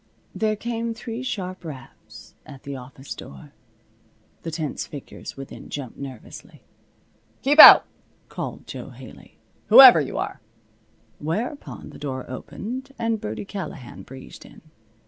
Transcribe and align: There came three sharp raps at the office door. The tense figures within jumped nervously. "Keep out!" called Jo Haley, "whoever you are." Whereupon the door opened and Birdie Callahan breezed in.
There 0.33 0.55
came 0.55 0.95
three 0.95 1.21
sharp 1.21 1.63
raps 1.63 2.33
at 2.43 2.63
the 2.63 2.75
office 2.75 3.13
door. 3.13 3.53
The 4.41 4.49
tense 4.49 4.87
figures 4.87 5.37
within 5.37 5.69
jumped 5.69 5.99
nervously. 5.99 6.63
"Keep 7.43 7.59
out!" 7.59 7.85
called 8.27 8.65
Jo 8.65 8.89
Haley, 8.89 9.37
"whoever 9.67 10.01
you 10.01 10.17
are." 10.17 10.41
Whereupon 11.19 11.91
the 11.91 11.99
door 11.99 12.27
opened 12.27 12.93
and 12.97 13.21
Birdie 13.21 13.45
Callahan 13.45 14.01
breezed 14.01 14.43
in. 14.43 14.61